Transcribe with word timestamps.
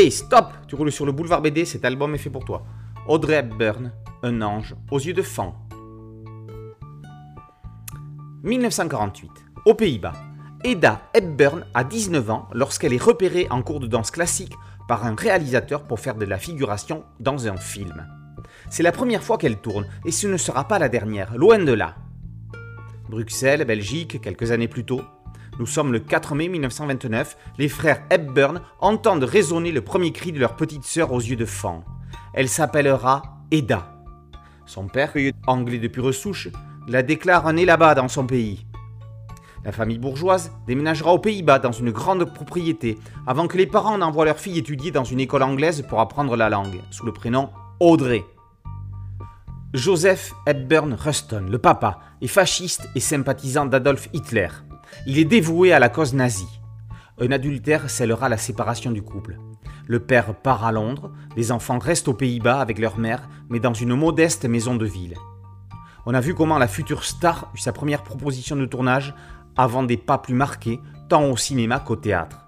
Hey, 0.00 0.12
stop 0.12 0.52
Tu 0.68 0.76
roules 0.76 0.92
sur 0.92 1.06
le 1.06 1.10
boulevard 1.10 1.42
BD, 1.42 1.64
cet 1.64 1.84
album 1.84 2.14
est 2.14 2.18
fait 2.18 2.30
pour 2.30 2.44
toi. 2.44 2.62
Audrey 3.08 3.34
Hepburn, 3.34 3.90
un 4.22 4.42
ange 4.42 4.76
aux 4.92 5.00
yeux 5.00 5.12
de 5.12 5.22
fan. 5.22 5.52
1948, 8.44 9.28
aux 9.64 9.74
Pays-Bas. 9.74 10.12
Eda 10.62 11.02
Hepburn 11.14 11.66
a 11.74 11.82
19 11.82 12.30
ans 12.30 12.48
lorsqu'elle 12.52 12.94
est 12.94 13.02
repérée 13.02 13.48
en 13.50 13.60
cours 13.62 13.80
de 13.80 13.88
danse 13.88 14.12
classique 14.12 14.54
par 14.86 15.04
un 15.04 15.16
réalisateur 15.16 15.82
pour 15.82 15.98
faire 15.98 16.14
de 16.14 16.26
la 16.26 16.38
figuration 16.38 17.02
dans 17.18 17.48
un 17.48 17.56
film. 17.56 18.06
C'est 18.70 18.84
la 18.84 18.92
première 18.92 19.24
fois 19.24 19.36
qu'elle 19.36 19.58
tourne 19.58 19.88
et 20.04 20.12
ce 20.12 20.28
ne 20.28 20.36
sera 20.36 20.68
pas 20.68 20.78
la 20.78 20.88
dernière, 20.88 21.36
loin 21.36 21.58
de 21.58 21.72
là. 21.72 21.96
Bruxelles, 23.08 23.64
Belgique, 23.64 24.20
quelques 24.20 24.52
années 24.52 24.68
plus 24.68 24.84
tôt. 24.84 25.02
Nous 25.58 25.66
sommes 25.66 25.92
le 25.92 25.98
4 25.98 26.36
mai 26.36 26.48
1929, 26.48 27.36
les 27.58 27.68
frères 27.68 28.02
Hepburn 28.10 28.60
entendent 28.78 29.24
résonner 29.24 29.72
le 29.72 29.80
premier 29.80 30.12
cri 30.12 30.30
de 30.30 30.38
leur 30.38 30.54
petite 30.54 30.84
sœur 30.84 31.12
aux 31.12 31.20
yeux 31.20 31.36
de 31.36 31.44
fan. 31.44 31.82
Elle 32.32 32.48
s'appellera 32.48 33.22
Eda. 33.50 33.94
Son 34.66 34.86
père, 34.86 35.14
anglais 35.46 35.78
de 35.78 35.88
pure 35.88 36.14
souche, 36.14 36.48
la 36.86 37.02
déclare 37.02 37.52
née 37.52 37.64
là-bas 37.64 37.96
dans 37.96 38.06
son 38.06 38.26
pays. 38.26 38.66
La 39.64 39.72
famille 39.72 39.98
bourgeoise 39.98 40.52
déménagera 40.66 41.12
aux 41.12 41.18
Pays-Bas 41.18 41.58
dans 41.58 41.72
une 41.72 41.90
grande 41.90 42.32
propriété 42.32 42.96
avant 43.26 43.48
que 43.48 43.56
les 43.56 43.66
parents 43.66 43.98
n'envoient 43.98 44.26
leur 44.26 44.38
fille 44.38 44.58
étudier 44.58 44.92
dans 44.92 45.04
une 45.04 45.20
école 45.20 45.42
anglaise 45.42 45.84
pour 45.88 46.00
apprendre 46.00 46.36
la 46.36 46.48
langue, 46.48 46.80
sous 46.92 47.04
le 47.04 47.12
prénom 47.12 47.50
Audrey. 47.80 48.24
Joseph 49.74 50.32
Hepburn 50.46 50.94
Ruston, 50.94 51.46
le 51.50 51.58
papa, 51.58 51.98
est 52.22 52.28
fasciste 52.28 52.88
et 52.94 53.00
sympathisant 53.00 53.66
d'Adolf 53.66 54.08
Hitler. 54.12 54.48
Il 55.06 55.18
est 55.18 55.24
dévoué 55.24 55.72
à 55.72 55.78
la 55.78 55.88
cause 55.88 56.14
nazie. 56.14 56.60
Un 57.20 57.32
adultère 57.32 57.90
scellera 57.90 58.28
la 58.28 58.36
séparation 58.36 58.90
du 58.90 59.02
couple. 59.02 59.38
Le 59.86 60.00
père 60.00 60.34
part 60.34 60.64
à 60.64 60.72
Londres, 60.72 61.10
les 61.36 61.50
enfants 61.50 61.78
restent 61.78 62.08
aux 62.08 62.14
Pays-Bas 62.14 62.60
avec 62.60 62.78
leur 62.78 62.98
mère, 62.98 63.28
mais 63.48 63.58
dans 63.58 63.72
une 63.72 63.96
modeste 63.96 64.44
maison 64.44 64.76
de 64.76 64.86
ville. 64.86 65.14
On 66.06 66.14
a 66.14 66.20
vu 66.20 66.34
comment 66.34 66.58
la 66.58 66.68
future 66.68 67.04
star 67.04 67.50
eut 67.54 67.58
sa 67.58 67.72
première 67.72 68.02
proposition 68.02 68.54
de 68.54 68.66
tournage 68.66 69.14
avant 69.56 69.82
des 69.82 69.96
pas 69.96 70.18
plus 70.18 70.34
marqués, 70.34 70.78
tant 71.08 71.24
au 71.24 71.36
cinéma 71.36 71.80
qu'au 71.80 71.96
théâtre. 71.96 72.46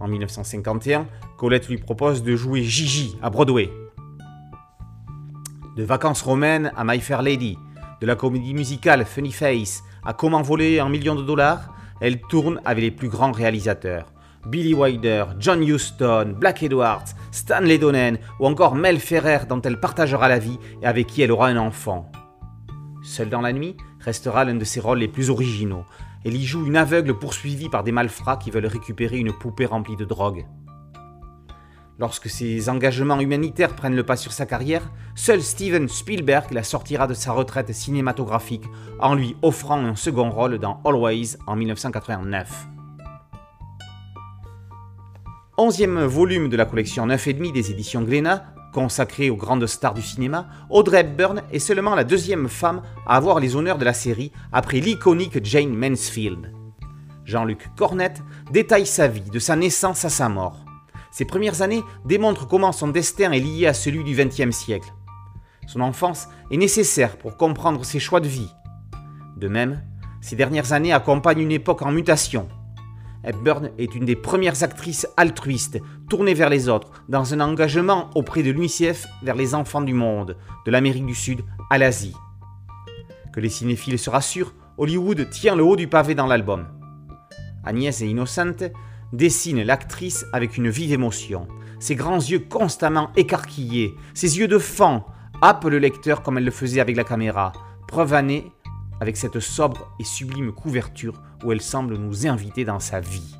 En 0.00 0.08
1951, 0.08 1.06
Colette 1.38 1.68
lui 1.68 1.78
propose 1.78 2.22
de 2.22 2.36
jouer 2.36 2.62
Gigi 2.62 3.16
à 3.22 3.30
Broadway. 3.30 3.70
De 5.76 5.82
vacances 5.82 6.22
romaines 6.22 6.72
à 6.76 6.84
My 6.84 7.00
Fair 7.00 7.22
Lady, 7.22 7.56
de 8.00 8.06
la 8.06 8.16
comédie 8.16 8.54
musicale 8.54 9.04
Funny 9.04 9.32
Face 9.32 9.82
à 10.04 10.12
Comment 10.12 10.42
voler 10.42 10.80
un 10.80 10.88
million 10.88 11.14
de 11.14 11.22
dollars, 11.22 11.74
elle 12.00 12.20
tourne 12.20 12.60
avec 12.64 12.82
les 12.82 12.90
plus 12.90 13.08
grands 13.08 13.32
réalisateurs. 13.32 14.12
Billy 14.46 14.74
Wilder, 14.74 15.24
John 15.38 15.62
Huston, 15.62 16.34
Black 16.38 16.62
Edwards, 16.62 17.04
Stanley 17.32 17.78
Donen 17.78 18.18
ou 18.40 18.46
encore 18.46 18.74
Mel 18.74 19.00
Ferrer 19.00 19.46
dont 19.48 19.60
elle 19.62 19.80
partagera 19.80 20.28
la 20.28 20.38
vie 20.38 20.58
et 20.82 20.86
avec 20.86 21.06
qui 21.06 21.22
elle 21.22 21.32
aura 21.32 21.48
un 21.48 21.56
enfant. 21.56 22.10
Seule 23.02 23.30
dans 23.30 23.40
la 23.40 23.52
nuit 23.52 23.76
restera 24.00 24.44
l'un 24.44 24.54
de 24.54 24.64
ses 24.64 24.80
rôles 24.80 24.98
les 24.98 25.08
plus 25.08 25.28
originaux, 25.28 25.84
elle 26.24 26.34
y 26.34 26.44
joue 26.44 26.66
une 26.66 26.76
aveugle 26.76 27.14
poursuivie 27.14 27.68
par 27.68 27.84
des 27.84 27.92
malfrats 27.92 28.36
qui 28.36 28.50
veulent 28.50 28.66
récupérer 28.66 29.18
une 29.18 29.32
poupée 29.32 29.66
remplie 29.66 29.96
de 29.96 30.04
drogue. 30.04 30.46
Lorsque 31.98 32.30
ses 32.30 32.68
engagements 32.68 33.18
humanitaires 33.18 33.74
prennent 33.74 33.96
le 33.96 34.04
pas 34.04 34.16
sur 34.16 34.32
sa 34.32 34.46
carrière, 34.46 34.88
seul 35.16 35.42
Steven 35.42 35.88
Spielberg 35.88 36.52
la 36.52 36.62
sortira 36.62 37.08
de 37.08 37.14
sa 37.14 37.32
retraite 37.32 37.72
cinématographique 37.72 38.62
en 39.00 39.16
lui 39.16 39.36
offrant 39.42 39.84
un 39.84 39.96
second 39.96 40.30
rôle 40.30 40.58
dans 40.58 40.80
Always 40.84 41.36
en 41.48 41.56
1989. 41.56 42.68
Onzième 45.56 46.04
volume 46.04 46.48
de 46.48 46.56
la 46.56 46.66
collection 46.66 47.04
9,5 47.04 47.52
des 47.52 47.72
éditions 47.72 48.02
Glénat, 48.02 48.44
Consacrée 48.72 49.30
aux 49.30 49.36
grandes 49.36 49.66
stars 49.66 49.94
du 49.94 50.02
cinéma, 50.02 50.46
Audrey 50.70 51.00
Hepburn 51.00 51.42
est 51.50 51.58
seulement 51.58 51.96
la 51.96 52.04
deuxième 52.04 52.48
femme 52.48 52.82
à 53.08 53.16
avoir 53.16 53.40
les 53.40 53.56
honneurs 53.56 53.78
de 53.78 53.84
la 53.84 53.94
série 53.94 54.30
après 54.52 54.78
l'iconique 54.78 55.42
Jane 55.44 55.74
Mansfield. 55.74 56.52
Jean-Luc 57.24 57.74
Cornette 57.76 58.22
détaille 58.52 58.86
sa 58.86 59.08
vie, 59.08 59.30
de 59.32 59.38
sa 59.38 59.56
naissance 59.56 60.04
à 60.04 60.10
sa 60.10 60.28
mort. 60.28 60.67
Ses 61.10 61.24
premières 61.24 61.62
années 61.62 61.82
démontrent 62.04 62.46
comment 62.46 62.72
son 62.72 62.88
destin 62.88 63.32
est 63.32 63.40
lié 63.40 63.66
à 63.66 63.74
celui 63.74 64.04
du 64.04 64.14
XXe 64.14 64.54
siècle. 64.54 64.92
Son 65.66 65.80
enfance 65.80 66.28
est 66.50 66.56
nécessaire 66.56 67.16
pour 67.16 67.36
comprendre 67.36 67.84
ses 67.84 68.00
choix 68.00 68.20
de 68.20 68.28
vie. 68.28 68.50
De 69.36 69.48
même, 69.48 69.82
ses 70.20 70.36
dernières 70.36 70.72
années 70.72 70.92
accompagnent 70.92 71.40
une 71.40 71.52
époque 71.52 71.82
en 71.82 71.92
mutation, 71.92 72.48
Hepburn 73.24 73.70
est 73.78 73.94
une 73.94 74.04
des 74.04 74.16
premières 74.16 74.62
actrices 74.62 75.06
altruistes, 75.16 75.80
tournées 76.08 76.34
vers 76.34 76.50
les 76.50 76.68
autres, 76.68 76.90
dans 77.08 77.34
un 77.34 77.40
engagement 77.40 78.10
auprès 78.14 78.42
de 78.42 78.50
l'UNICEF 78.50 79.06
vers 79.22 79.34
les 79.34 79.54
enfants 79.54 79.80
du 79.80 79.92
monde, 79.92 80.36
de 80.64 80.70
l'Amérique 80.70 81.06
du 81.06 81.14
Sud 81.14 81.40
à 81.70 81.78
l'Asie. 81.78 82.14
Que 83.32 83.40
les 83.40 83.48
cinéphiles 83.48 83.98
se 83.98 84.10
rassurent, 84.10 84.54
Hollywood 84.78 85.28
tient 85.30 85.56
le 85.56 85.64
haut 85.64 85.76
du 85.76 85.88
pavé 85.88 86.14
dans 86.14 86.26
l'album. 86.26 86.66
Agnès 87.64 88.00
et 88.00 88.06
Innocente 88.06 88.64
dessinent 89.12 89.62
l'actrice 89.62 90.26
avec 90.32 90.56
une 90.56 90.68
vive 90.68 90.92
émotion. 90.92 91.48
Ses 91.80 91.94
grands 91.94 92.16
yeux 92.16 92.40
constamment 92.40 93.10
écarquillés, 93.16 93.94
ses 94.14 94.38
yeux 94.38 94.48
de 94.48 94.58
fan 94.58 95.02
happent 95.40 95.64
le 95.64 95.78
lecteur 95.78 96.22
comme 96.22 96.38
elle 96.38 96.44
le 96.44 96.50
faisait 96.50 96.80
avec 96.80 96.96
la 96.96 97.04
caméra. 97.04 97.52
Preuve 97.86 98.14
année 98.14 98.50
avec 99.00 99.16
cette 99.16 99.40
sobre 99.40 99.94
et 100.00 100.04
sublime 100.04 100.52
couverture 100.52 101.22
où 101.44 101.52
elle 101.52 101.60
semble 101.60 101.96
nous 101.96 102.26
inviter 102.26 102.64
dans 102.64 102.80
sa 102.80 103.00
vie. 103.00 103.36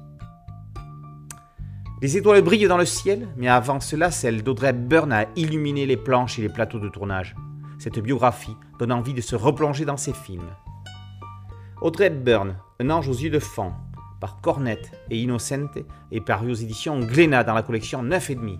Les 2.00 2.16
étoiles 2.16 2.42
brillent 2.42 2.68
dans 2.68 2.78
le 2.78 2.84
ciel, 2.84 3.26
mais 3.36 3.48
avant 3.48 3.80
cela, 3.80 4.12
celle 4.12 4.44
d'Audrey 4.44 4.68
Hepburn 4.68 5.12
a 5.12 5.26
illuminé 5.34 5.84
les 5.84 5.96
planches 5.96 6.38
et 6.38 6.42
les 6.42 6.48
plateaux 6.48 6.78
de 6.78 6.88
tournage. 6.88 7.34
Cette 7.80 7.98
biographie 7.98 8.56
donne 8.78 8.92
envie 8.92 9.14
de 9.14 9.20
se 9.20 9.34
replonger 9.34 9.84
dans 9.84 9.96
ses 9.96 10.12
films. 10.12 10.50
Audrey 11.80 12.06
Hepburn, 12.06 12.56
Un 12.78 12.90
ange 12.90 13.08
aux 13.08 13.14
yeux 13.14 13.30
de 13.30 13.40
fan, 13.40 13.72
par 14.20 14.40
Cornette 14.40 14.92
et 15.10 15.18
Innocente, 15.18 15.78
est 16.12 16.20
paru 16.20 16.50
aux 16.50 16.54
éditions 16.54 17.00
Glénat 17.00 17.44
dans 17.44 17.54
la 17.54 17.62
collection 17.62 18.02
9,5. 18.02 18.58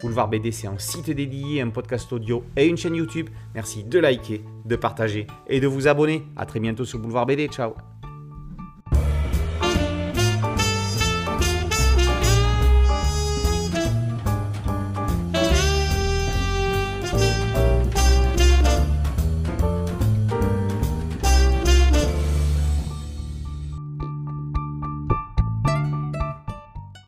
Boulevard 0.00 0.28
BD, 0.28 0.52
c'est 0.52 0.66
un 0.66 0.78
site 0.78 1.10
dédié, 1.10 1.62
un 1.62 1.70
podcast 1.70 2.12
audio 2.12 2.44
et 2.56 2.66
une 2.66 2.76
chaîne 2.76 2.96
YouTube. 2.96 3.30
Merci 3.54 3.84
de 3.84 3.98
liker, 3.98 4.44
de 4.64 4.76
partager 4.76 5.26
et 5.46 5.60
de 5.60 5.66
vous 5.66 5.88
abonner. 5.88 6.24
A 6.36 6.46
très 6.46 6.60
bientôt 6.60 6.84
sur 6.84 6.98
Boulevard 6.98 7.26
BD. 7.26 7.48
Ciao 7.48 7.93